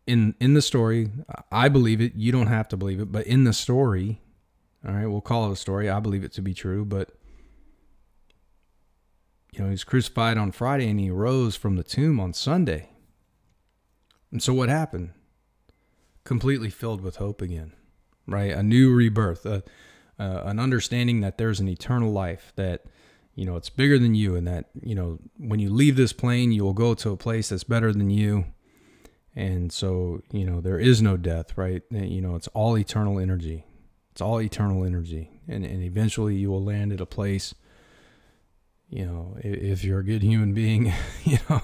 in 0.07 0.35
in 0.41 0.55
the 0.55 0.63
story, 0.63 1.11
I 1.53 1.69
believe 1.69 2.01
it. 2.01 2.15
You 2.15 2.33
don't 2.33 2.47
have 2.47 2.69
to 2.69 2.77
believe 2.77 3.01
it, 3.01 3.13
but 3.13 3.27
in 3.27 3.45
the 3.45 3.53
story, 3.53 4.23
all 4.87 4.95
right, 4.95 5.07
we'll 5.07 5.21
call 5.21 5.51
it 5.51 5.53
a 5.53 5.57
story. 5.57 5.91
I 5.91 6.01
believe 6.01 6.25
it 6.25 6.33
to 6.33 6.43
be 6.43 6.55
true, 6.55 6.85
but 6.87 7.11
you 9.53 9.63
know, 9.63 9.71
he's 9.71 9.85
crucified 9.85 10.39
on 10.39 10.53
Friday 10.53 10.89
and 10.89 10.99
he 10.99 11.11
rose 11.11 11.57
from 11.57 11.77
the 11.77 11.83
tomb 11.83 12.19
on 12.19 12.33
Sunday. 12.33 12.89
And 14.33 14.43
so 14.43 14.55
what 14.55 14.69
happened? 14.69 15.11
Completely 16.25 16.71
filled 16.71 17.01
with 17.01 17.17
hope 17.17 17.43
again, 17.43 17.73
right? 18.27 18.53
A 18.53 18.63
new 18.63 18.93
rebirth, 18.93 19.47
a, 19.47 19.63
uh, 20.19 20.43
an 20.45 20.59
understanding 20.59 21.21
that 21.21 21.39
there's 21.39 21.61
an 21.61 21.69
eternal 21.69 22.13
life 22.13 22.53
that 22.57 22.85
you 23.35 23.47
know 23.47 23.57
it's 23.57 23.71
bigger 23.71 23.99
than 23.99 24.15
you 24.15 24.37
and 24.37 24.47
that 24.47 24.67
you 24.83 24.95
know 24.95 25.19
when 25.39 25.61
you 25.61 25.71
leave 25.71 25.97
this 25.97 26.13
plane 26.13 26.53
you 26.53 26.63
will 26.63 26.75
go 26.75 26.95
to 26.95 27.11
a 27.11 27.17
place 27.17 27.49
that's 27.49 27.65
better 27.65 27.93
than 27.93 28.11
you. 28.11 28.45
And 29.35 29.73
so 29.73 30.23
you 30.31 30.45
know 30.45 30.61
there 30.61 30.79
is 30.79 31.01
no 31.01 31.17
death 31.17 31.57
right? 31.57 31.83
You 31.91 32.21
know 32.21 32.37
it's 32.37 32.49
all 32.49 32.77
eternal 32.77 33.19
energy. 33.19 33.65
It's 34.13 34.21
all 34.21 34.41
eternal 34.41 34.85
energy. 34.85 35.31
And, 35.49 35.65
and 35.65 35.83
eventually 35.83 36.37
you 36.37 36.51
will 36.51 36.63
land 36.63 36.93
at 36.93 37.01
a 37.01 37.07
place 37.07 37.55
you 38.91 39.07
know 39.07 39.37
if 39.43 39.85
you're 39.85 40.01
a 40.01 40.05
good 40.05 40.23
human 40.23 40.53
being 40.53 40.93
you 41.25 41.39
know 41.49 41.63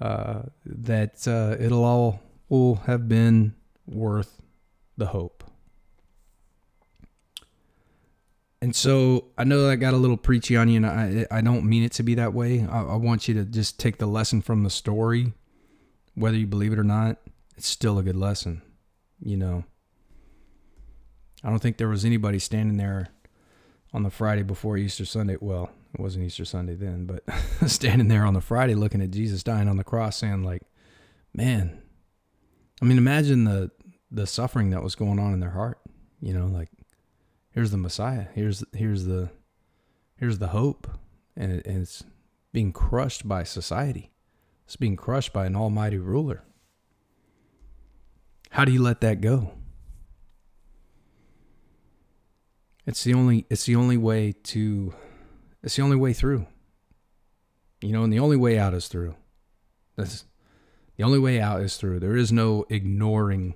uh, 0.00 0.42
that 0.64 1.26
uh, 1.28 1.62
it'll 1.62 1.84
all 1.84 2.20
will 2.48 2.76
have 2.86 3.08
been 3.08 3.54
worth 3.86 4.42
the 4.96 5.06
hope 5.06 5.44
And 8.62 8.74
so 8.74 9.26
I 9.36 9.44
know 9.44 9.66
that 9.66 9.76
got 9.76 9.94
a 9.94 9.98
little 9.98 10.16
preachy 10.16 10.56
on 10.56 10.68
you, 10.68 10.76
and 10.76 10.86
I 10.86 11.26
I 11.30 11.40
don't 11.40 11.64
mean 11.64 11.82
it 11.82 11.92
to 11.92 12.02
be 12.02 12.14
that 12.14 12.32
way. 12.32 12.66
I, 12.68 12.82
I, 12.82 12.96
want 12.96 13.28
you 13.28 13.34
to 13.34 13.44
just 13.44 13.78
take 13.78 13.98
the 13.98 14.06
lesson 14.06 14.40
from 14.40 14.62
the 14.62 14.70
story, 14.70 15.34
whether 16.14 16.36
you 16.36 16.46
believe 16.46 16.72
it 16.72 16.78
or 16.78 16.84
not. 16.84 17.18
It's 17.56 17.68
still 17.68 17.98
a 17.98 18.02
good 18.02 18.16
lesson, 18.16 18.62
you 19.20 19.36
know. 19.36 19.64
I 21.44 21.50
don't 21.50 21.58
think 21.58 21.76
there 21.76 21.88
was 21.88 22.04
anybody 22.04 22.38
standing 22.38 22.76
there 22.76 23.08
on 23.92 24.02
the 24.02 24.10
Friday 24.10 24.42
before 24.42 24.76
Easter 24.76 25.04
Sunday. 25.04 25.36
Well, 25.38 25.70
it 25.92 26.00
wasn't 26.00 26.24
Easter 26.24 26.44
Sunday 26.44 26.74
then, 26.74 27.06
but 27.06 27.24
standing 27.66 28.08
there 28.08 28.24
on 28.24 28.34
the 28.34 28.40
Friday 28.40 28.74
looking 28.74 29.02
at 29.02 29.10
Jesus 29.10 29.42
dying 29.42 29.68
on 29.68 29.76
the 29.76 29.84
cross, 29.84 30.16
saying 30.16 30.44
like, 30.44 30.62
"Man," 31.34 31.82
I 32.80 32.86
mean, 32.86 32.96
imagine 32.96 33.44
the 33.44 33.70
the 34.10 34.26
suffering 34.26 34.70
that 34.70 34.82
was 34.82 34.94
going 34.94 35.18
on 35.18 35.34
in 35.34 35.40
their 35.40 35.50
heart. 35.50 35.78
You 36.20 36.32
know, 36.32 36.46
like 36.46 36.70
here's 37.56 37.70
the 37.70 37.76
Messiah. 37.78 38.26
Here's 38.34 38.62
here's 38.72 39.06
the 39.06 39.30
here's 40.16 40.38
the 40.38 40.48
hope, 40.48 40.86
and, 41.36 41.50
it, 41.50 41.66
and 41.66 41.82
it's 41.82 42.04
being 42.52 42.72
crushed 42.72 43.26
by 43.26 43.42
society. 43.42 44.12
It's 44.66 44.76
being 44.76 44.94
crushed 44.94 45.32
by 45.32 45.46
an 45.46 45.56
almighty 45.56 45.98
ruler. 45.98 46.44
How 48.50 48.64
do 48.64 48.72
you 48.72 48.82
let 48.82 49.00
that 49.00 49.20
go? 49.20 49.52
It's 52.86 53.02
the 53.02 53.14
only 53.14 53.46
it's 53.50 53.64
the 53.64 53.74
only 53.74 53.96
way 53.96 54.32
to 54.32 54.94
it's 55.62 55.74
the 55.76 55.82
only 55.82 55.96
way 55.96 56.12
through. 56.12 56.46
You 57.80 57.92
know, 57.92 58.04
and 58.04 58.12
the 58.12 58.20
only 58.20 58.36
way 58.36 58.58
out 58.58 58.74
is 58.74 58.86
through. 58.88 59.16
That's 59.96 60.24
the 60.96 61.04
only 61.04 61.18
way 61.18 61.40
out 61.40 61.62
is 61.62 61.76
through. 61.76 62.00
There 62.00 62.16
is 62.16 62.30
no 62.30 62.66
ignoring 62.68 63.54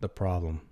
the 0.00 0.08
problem. 0.08 0.62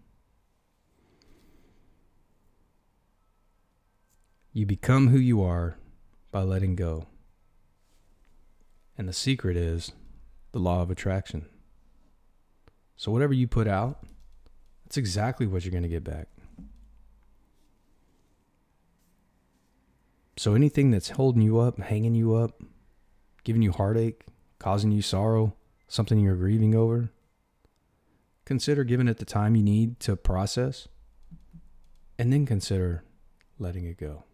You 4.53 4.67
become 4.67 5.09
who 5.09 5.19
you 5.19 5.43
are 5.43 5.77
by 6.33 6.43
letting 6.43 6.75
go. 6.75 7.07
And 8.99 9.09
the 9.09 9.13
secret 9.13 9.57
is 9.57 9.93
the 10.53 10.59
law 10.59 10.83
of 10.83 10.91
attraction. 10.91 11.47
So, 12.97 13.13
whatever 13.13 13.33
you 13.33 13.47
put 13.47 13.69
out, 13.69 14.05
that's 14.85 14.97
exactly 14.97 15.47
what 15.47 15.65
you're 15.65 15.71
going 15.71 15.85
to 15.85 15.89
get 15.89 16.05
back. 16.05 16.29
So, 20.37 20.55
anything 20.55 20.91
that's 20.91 21.11
holding 21.11 21.43
you 21.43 21.59
up, 21.61 21.79
hanging 21.79 22.15
you 22.17 22.35
up, 22.35 22.61
giving 23.45 23.63
you 23.63 23.71
heartache, 23.71 24.25
causing 24.59 24.91
you 24.91 25.01
sorrow, 25.01 25.55
something 25.87 26.19
you're 26.19 26.35
grieving 26.35 26.75
over, 26.75 27.11
consider 28.45 28.83
giving 28.83 29.07
it 29.07 29.19
the 29.19 29.25
time 29.25 29.55
you 29.55 29.63
need 29.63 30.01
to 30.01 30.17
process, 30.17 30.89
and 32.19 32.33
then 32.33 32.45
consider 32.47 33.05
letting 33.59 33.85
it 33.85 33.97
go. 33.97 34.25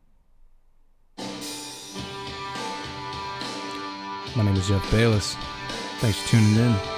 My 4.36 4.44
name 4.44 4.56
is 4.56 4.68
Jeff 4.68 4.90
Bayless. 4.90 5.34
Thanks 6.00 6.20
for 6.20 6.28
tuning 6.28 6.56
in. 6.56 6.95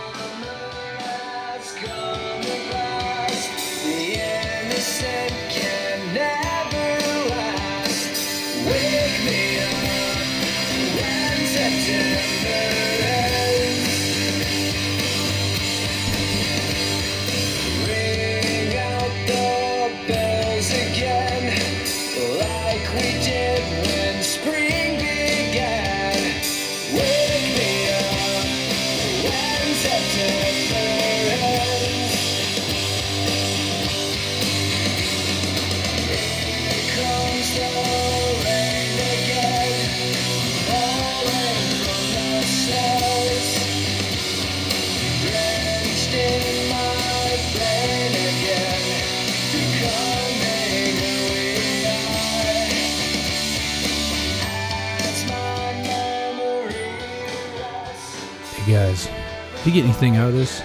You 59.69 59.83
get 59.83 59.85
anything 59.85 60.17
out 60.17 60.29
of 60.29 60.35
this, 60.35 60.63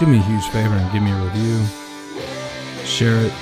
do 0.00 0.06
me 0.06 0.16
a 0.16 0.22
huge 0.22 0.46
favor 0.48 0.74
and 0.74 0.90
give 0.90 1.02
me 1.02 1.10
a 1.10 1.22
review. 1.22 1.60
Share 2.82 3.16
it. 3.16 3.32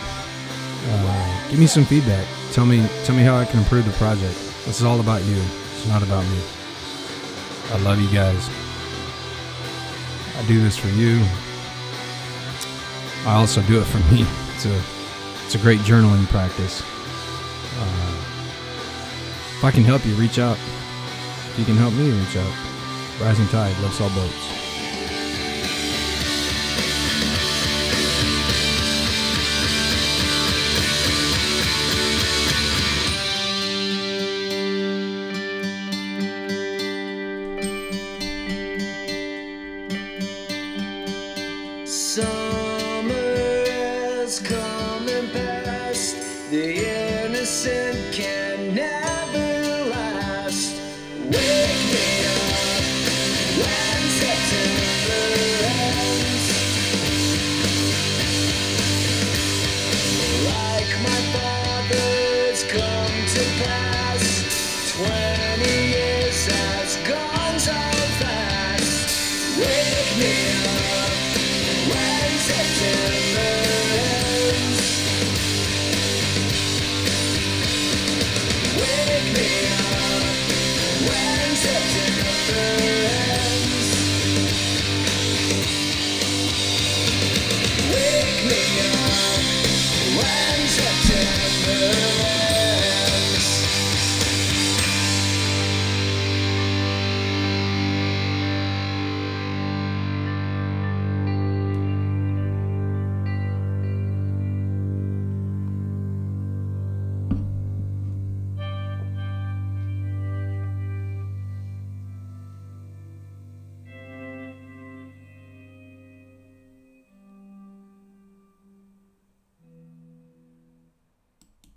Uh, 0.88 1.48
give 1.48 1.60
me 1.60 1.66
some 1.68 1.84
feedback. 1.84 2.26
Tell 2.52 2.66
me, 2.66 2.84
tell 3.04 3.14
me 3.14 3.22
how 3.22 3.36
I 3.36 3.44
can 3.44 3.60
improve 3.60 3.84
the 3.84 3.92
project. 3.92 4.34
This 4.66 4.80
is 4.80 4.82
all 4.82 4.98
about 4.98 5.22
you. 5.22 5.36
It's 5.36 5.86
not 5.86 6.02
about 6.02 6.24
me. 6.24 6.40
I 7.70 7.78
love 7.82 8.00
you 8.00 8.10
guys. 8.10 8.50
I 10.36 10.48
do 10.48 10.60
this 10.60 10.76
for 10.76 10.88
you. 10.88 11.24
I 13.28 13.36
also 13.36 13.62
do 13.62 13.80
it 13.80 13.84
for 13.84 13.98
me. 14.12 14.26
It's 14.54 14.66
a, 14.66 14.82
it's 15.44 15.54
a 15.54 15.58
great 15.58 15.78
journaling 15.80 16.26
practice. 16.26 16.82
Uh, 16.82 18.16
if 19.56 19.64
I 19.64 19.70
can 19.70 19.84
help 19.84 20.04
you, 20.04 20.14
reach 20.14 20.40
out. 20.40 20.56
If 20.56 21.56
you 21.60 21.64
can 21.64 21.76
help 21.76 21.94
me, 21.94 22.10
reach 22.10 22.36
out. 22.36 23.20
Rising 23.20 23.46
tide 23.48 23.78
lifts 23.82 24.00
all 24.00 24.10
boats. 24.10 24.59
summer 42.10 43.14
has 43.68 44.40
come. 44.40 44.79